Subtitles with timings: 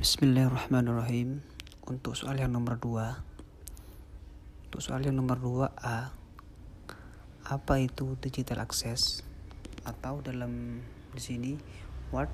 [0.00, 1.44] Bismillahirrahmanirrahim.
[1.84, 3.20] Untuk soal yang nomor 2.
[4.64, 6.16] Untuk soal yang nomor 2A.
[7.44, 9.20] Apa itu digital access?
[9.84, 10.80] Atau dalam
[11.12, 11.52] di sini
[12.16, 12.32] what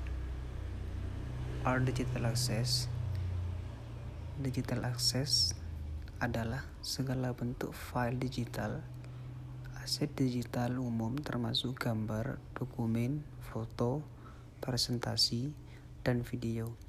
[1.67, 2.87] are digital access?
[4.39, 5.51] Digital access
[6.23, 8.79] adalah segala bentuk file digital
[9.83, 14.07] aset digital umum termasuk gambar, dokumen, foto,
[14.63, 15.51] presentasi,
[16.07, 16.86] dan video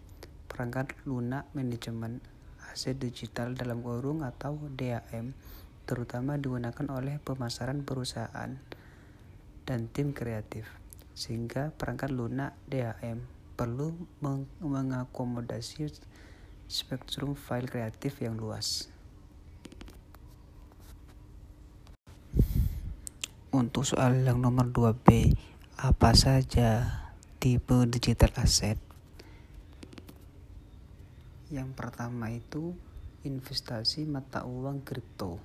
[0.59, 2.18] perangkat lunak manajemen
[2.75, 5.30] aset digital dalam kurung atau DAM
[5.86, 8.58] terutama digunakan oleh pemasaran perusahaan
[9.63, 10.66] dan tim kreatif
[11.14, 13.22] sehingga perangkat lunak DAM
[13.54, 15.94] perlu meng mengakomodasi
[16.66, 18.90] spektrum file kreatif yang luas.
[23.54, 25.38] Untuk soal yang nomor 2B,
[25.79, 26.82] apa saja
[27.38, 28.88] tipe digital asset?
[31.48, 32.77] Yang pertama itu
[33.24, 35.41] investasi mata uang kripto.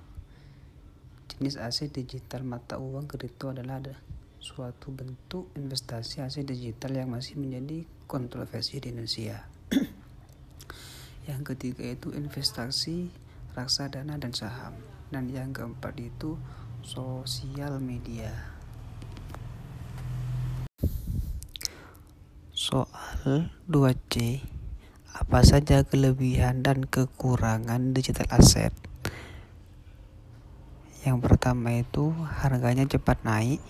[1.32, 3.96] Jenis aset digital mata uang kripto adalah ada
[4.36, 9.48] suatu bentuk investasi aset digital yang masih menjadi kontroversi di Indonesia.
[11.28, 13.08] yang ketiga itu investasi
[13.56, 14.76] reksadana dan saham.
[15.08, 16.36] Dan yang keempat itu
[16.84, 18.28] sosial media.
[22.52, 24.53] Soal 2C
[25.14, 28.74] apa saja kelebihan dan kekurangan digital asset?
[31.06, 32.10] Yang pertama itu
[32.42, 33.62] harganya cepat naik.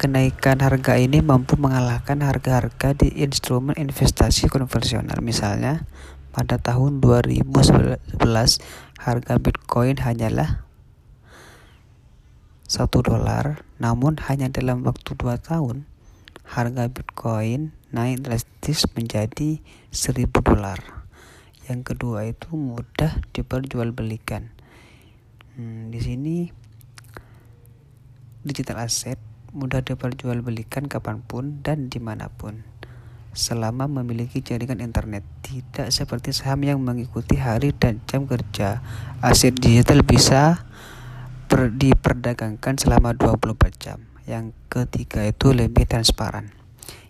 [0.00, 5.20] Kenaikan harga ini mampu mengalahkan harga-harga di instrumen investasi konvensional.
[5.20, 5.84] Misalnya,
[6.32, 8.16] pada tahun 2011
[9.04, 10.64] harga Bitcoin hanyalah
[12.64, 15.89] 1 dolar, namun hanya dalam waktu 2 tahun
[16.50, 19.62] harga Bitcoin naik drastis menjadi
[19.94, 21.06] 1000 dolar.
[21.70, 24.50] Yang kedua itu mudah diperjualbelikan.
[25.54, 26.36] Hmm, di sini
[28.42, 29.22] digital asset
[29.54, 32.66] mudah diperjualbelikan kapan pun dan di mana pun
[33.30, 38.82] selama memiliki jaringan internet tidak seperti saham yang mengikuti hari dan jam kerja
[39.22, 40.66] aset digital bisa
[41.46, 46.54] per, diperdagangkan selama 24 jam yang ketiga itu lebih transparan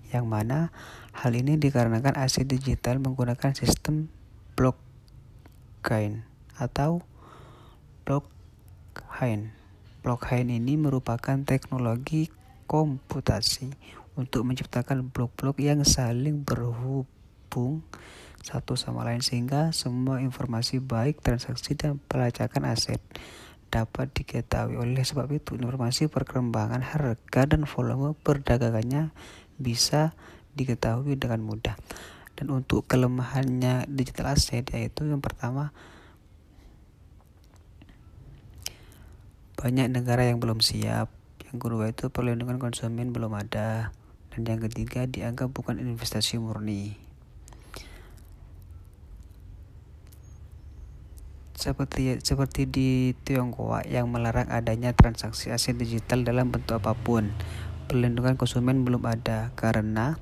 [0.09, 0.73] yang mana
[1.13, 4.09] hal ini dikarenakan aset digital menggunakan sistem
[4.57, 6.25] blockchain
[6.57, 7.05] atau
[8.09, 9.53] blockchain.
[10.01, 12.33] Blockchain ini merupakan teknologi
[12.65, 13.69] komputasi
[14.17, 17.85] untuk menciptakan blok-blok yang saling berhubung
[18.41, 22.99] satu sama lain sehingga semua informasi baik transaksi dan pelacakan aset
[23.71, 29.15] dapat diketahui oleh sebab itu informasi perkembangan harga dan volume perdagangannya
[29.57, 30.13] bisa
[30.59, 31.79] diketahui dengan mudah.
[32.35, 35.71] Dan untuk kelemahannya digital asset yaitu yang pertama
[39.61, 41.13] banyak negara yang belum siap.
[41.51, 43.93] Yang kedua itu perlindungan konsumen belum ada.
[44.33, 47.10] Dan yang ketiga dianggap bukan investasi murni.
[51.61, 57.29] Seperti seperti di Tiongkok yang melarang adanya transaksi aset digital dalam bentuk apa pun
[57.85, 60.17] perlindungan konsumen belum ada karena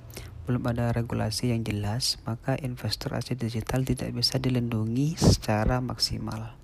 [0.48, 6.56] belum ada regulasi yang jelas, maka investor aset digital tidak bisa dilindungi secara maksimal.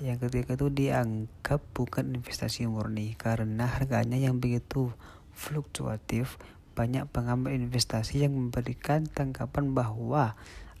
[0.00, 4.88] Yang ketiga itu dianggap bukan investasi murni karena harganya yang begitu
[5.36, 6.40] fluktuatif.
[6.72, 10.34] Banyak pengamat investasi yang memberikan tanggapan bahwa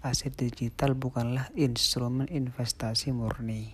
[0.04, 3.72] aset digital bukanlah instrumen investasi murni.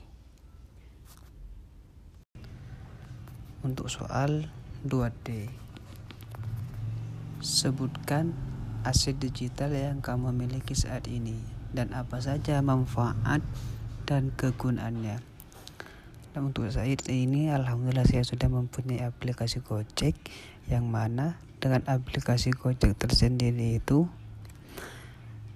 [3.66, 4.46] Untuk soal
[4.86, 5.50] 2D.
[7.42, 8.30] Sebutkan
[8.86, 11.34] aset digital yang kamu miliki saat ini
[11.74, 13.42] dan apa saja manfaat
[14.06, 15.18] dan kegunaannya.
[16.30, 20.14] Dan untuk saat ini alhamdulillah saya sudah mempunyai aplikasi Gojek
[20.70, 24.06] yang mana dengan aplikasi Gojek tersendiri itu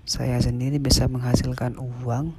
[0.05, 2.37] saya sendiri bisa menghasilkan uang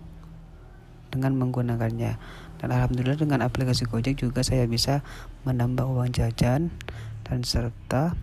[1.09, 2.21] dengan menggunakannya.
[2.61, 5.01] Dan alhamdulillah dengan aplikasi Gojek juga saya bisa
[5.49, 6.69] menambah uang jajan
[7.25, 8.13] dan serta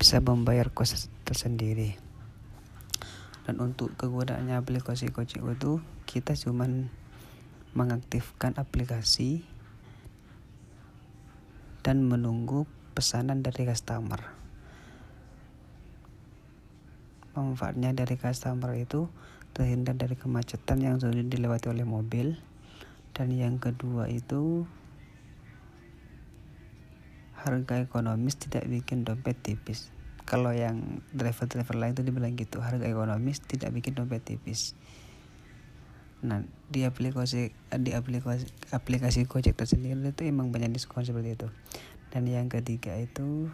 [0.00, 2.00] bisa membayar kos tersendiri.
[3.44, 6.88] Dan untuk kegunaannya aplikasi Gojek itu kita cuman
[7.76, 9.44] mengaktifkan aplikasi
[11.84, 12.64] dan menunggu
[12.96, 14.47] pesanan dari customer
[17.38, 19.06] manfaatnya dari customer itu
[19.54, 22.34] terhindar dari kemacetan yang sudah dilewati oleh mobil.
[23.14, 24.66] Dan yang kedua itu
[27.38, 29.94] harga ekonomis tidak bikin dompet tipis.
[30.28, 34.74] Kalau yang driver-driver lain itu dibilang gitu harga ekonomis tidak bikin dompet tipis.
[36.20, 38.44] Nah di aplikasi di aplikasi
[38.74, 41.48] aplikasi Gojek tersendiri itu emang banyak diskon seperti itu.
[42.10, 43.48] Dan yang ketiga itu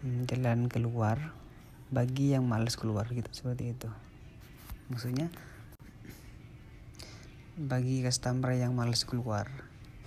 [0.00, 1.34] hmm, jalan keluar
[1.92, 3.28] bagi yang males keluar gitu.
[3.28, 3.88] Seperti itu.
[4.88, 5.28] Maksudnya
[7.60, 9.44] bagi customer yang males keluar.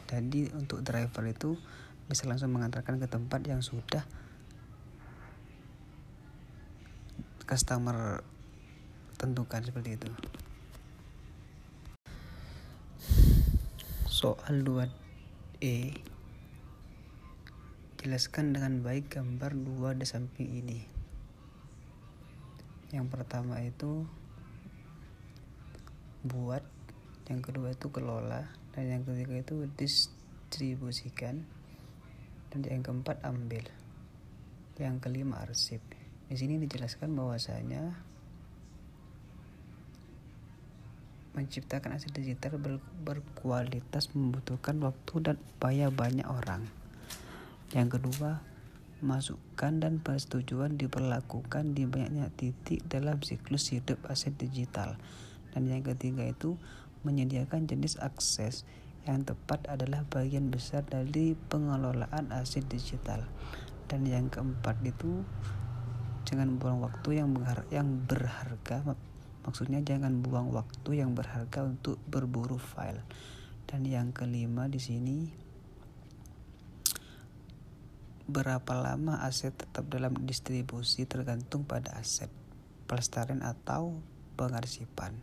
[0.10, 1.62] Jadi untuk driver itu
[2.10, 4.02] bisa langsung mengantarkan ke tempat yang sudah
[7.46, 8.26] customer
[9.22, 10.10] tentukan seperti itu.
[14.10, 16.02] Soal 2E
[18.02, 20.95] jelaskan dengan baik gambar dua di samping ini
[22.96, 24.08] yang pertama itu
[26.24, 26.64] buat
[27.28, 31.44] yang kedua itu kelola dan yang ketiga itu distribusikan
[32.56, 33.68] dan yang keempat ambil
[34.80, 35.84] yang kelima arsip
[36.32, 38.16] di sini dijelaskan bahwasanya
[41.36, 46.64] menciptakan aset digital ber berkualitas membutuhkan waktu dan upaya banyak orang.
[47.76, 48.40] Yang kedua,
[49.04, 54.96] masukan dan persetujuan diperlakukan di banyaknya titik dalam siklus hidup aset digital.
[55.52, 56.56] Dan yang ketiga itu
[57.04, 58.64] menyediakan jenis akses
[59.04, 63.28] yang tepat adalah bagian besar dari pengelolaan aset digital.
[63.86, 65.22] Dan yang keempat itu
[66.26, 68.98] jangan buang waktu yang berharga, yang berharga
[69.46, 73.06] maksudnya jangan buang waktu yang berharga untuk berburu file
[73.70, 75.30] dan yang kelima di sini
[78.25, 82.30] berapa lama aset tetap dalam distribusi tergantung pada aset
[82.89, 84.01] pelestarian atau
[84.33, 85.13] pengarsipan?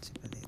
[0.00, 0.47] Seperti